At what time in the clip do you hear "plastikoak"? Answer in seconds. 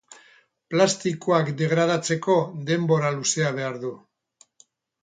0.73-1.51